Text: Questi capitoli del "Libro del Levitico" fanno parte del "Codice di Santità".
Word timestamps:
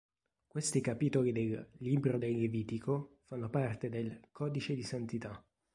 Questi 0.47 0.81
capitoli 0.81 1.31
del 1.31 1.73
"Libro 1.77 2.17
del 2.17 2.35
Levitico" 2.35 3.19
fanno 3.27 3.51
parte 3.51 3.87
del 3.87 4.29
"Codice 4.31 4.73
di 4.73 4.81
Santità". 4.81 5.45